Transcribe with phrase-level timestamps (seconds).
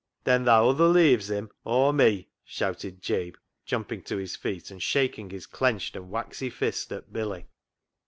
[0.23, 5.29] "Then tha other leaves him or me" shouted Jabe, jumping to his feet and shaking
[5.29, 7.45] his clenched and waxy fist at Billy.